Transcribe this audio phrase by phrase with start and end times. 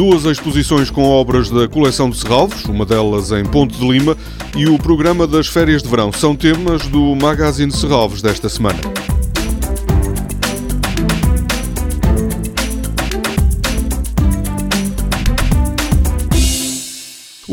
[0.00, 4.16] duas exposições com obras da coleção de Serralvos, uma delas em Ponte de Lima,
[4.56, 8.80] e o programa das férias de verão são temas do Magazine Serralvos desta semana.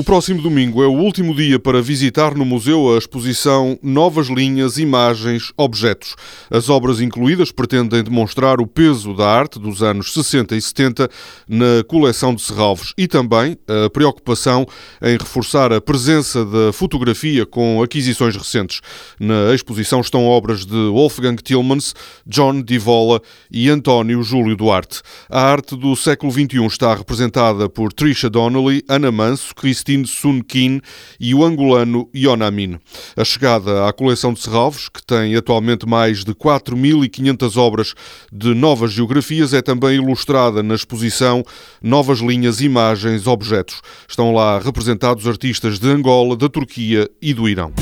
[0.08, 5.52] Próximo domingo é o último dia para visitar no museu a exposição Novas Linhas, Imagens,
[5.58, 6.16] Objetos.
[6.50, 11.10] As obras incluídas pretendem demonstrar o peso da arte dos anos 60 e 70
[11.46, 14.66] na coleção de Serralves e também a preocupação
[15.02, 18.80] em reforçar a presença da fotografia com aquisições recentes.
[19.20, 21.94] Na exposição estão obras de Wolfgang Tillmans,
[22.26, 23.22] John Divola
[23.52, 25.02] e António Júlio Duarte.
[25.30, 30.42] A arte do século XXI está representada por Trisha Donnelly, Ana Manso, Cristian Agustin Sun
[30.42, 30.82] Kin
[31.20, 32.78] e o angolano Yonamin.
[33.16, 37.94] A chegada à coleção de Serralves, que tem atualmente mais de 4.500 obras
[38.32, 41.44] de novas geografias, é também ilustrada na exposição
[41.82, 43.82] Novas Linhas, Imagens, Objetos.
[44.08, 47.74] Estão lá representados artistas de Angola, da Turquia e do Irão.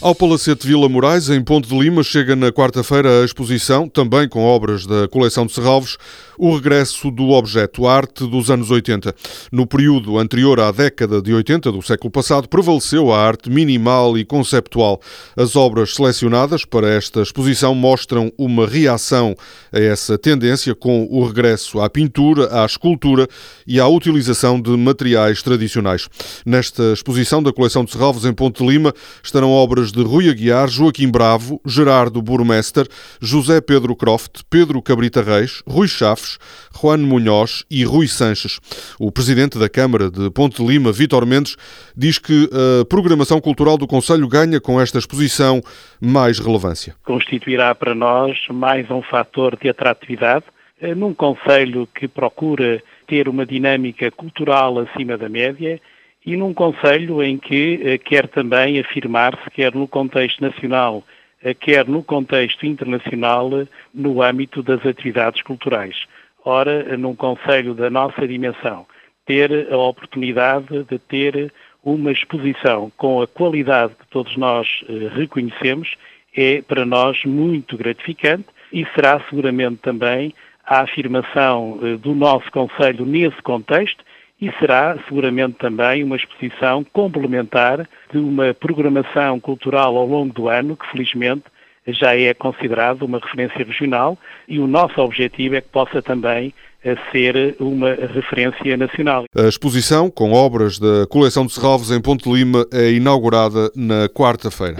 [0.00, 4.44] Ao Palacete Vila Moraes, em Ponte de Lima, chega na quarta-feira a exposição, também com
[4.44, 5.98] obras da coleção de Serralves,
[6.38, 9.12] o regresso do objeto, arte dos anos 80.
[9.50, 14.24] No período anterior à década de 80 do século passado, prevaleceu a arte minimal e
[14.24, 15.00] conceptual.
[15.36, 19.34] As obras selecionadas para esta exposição mostram uma reação
[19.72, 23.26] a essa tendência com o regresso à pintura, à escultura
[23.66, 26.08] e à utilização de materiais tradicionais.
[26.46, 30.68] Nesta exposição da coleção de Serralves em Ponte de Lima estarão obras de Rui Aguiar,
[30.68, 32.86] Joaquim Bravo, Gerardo Burmester,
[33.20, 36.38] José Pedro Croft, Pedro Cabrita Reis, Rui Chaves,
[36.80, 38.60] Juan Munhoz e Rui Sanches.
[38.98, 41.56] O presidente da Câmara de Ponte de Lima, Vítor Mendes,
[41.96, 45.62] diz que a programação cultural do Conselho ganha com esta exposição
[46.00, 46.94] mais relevância.
[47.04, 50.44] Constituirá para nós mais um fator de atratividade
[50.80, 55.80] eh, num Conselho que procura ter uma dinâmica cultural acima da média
[56.24, 61.02] e num Conselho em que eh, quer também afirmar-se, quer no contexto nacional,
[61.42, 63.50] eh, quer no contexto internacional,
[63.94, 66.04] no âmbito das atividades culturais.
[66.44, 68.86] Ora, eh, num Conselho da nossa dimensão,
[69.24, 71.52] ter a oportunidade de ter
[71.84, 75.94] uma exposição com a qualidade que todos nós reconhecemos
[76.36, 80.34] é para nós muito gratificante e será seguramente também
[80.66, 84.04] a afirmação do nosso Conselho nesse contexto
[84.40, 90.76] e será seguramente também uma exposição complementar de uma programação cultural ao longo do ano,
[90.76, 91.44] que felizmente
[91.86, 96.52] já é considerado uma referência regional e o nosso objetivo é que possa também
[96.84, 99.24] eh, ser uma referência nacional.
[99.36, 104.76] A exposição, com obras da coleção de Serralves em Ponte Lima, é inaugurada na quarta-feira.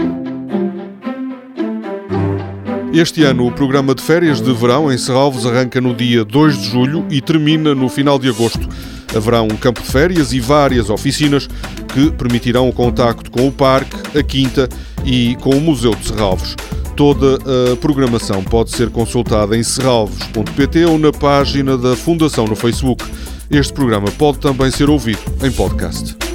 [2.92, 6.70] Este ano, o programa de férias de verão em Serralves arranca no dia 2 de
[6.70, 8.68] julho e termina no final de agosto.
[9.14, 11.48] Haverá um campo de férias e várias oficinas
[11.94, 14.68] que permitirão o contacto com o parque, a quinta
[15.04, 16.54] e com o Museu de Serralves.
[16.96, 17.38] Toda
[17.72, 23.04] a programação pode ser consultada em serralves.pt ou na página da Fundação no Facebook.
[23.50, 26.27] Este programa pode também ser ouvido em podcast.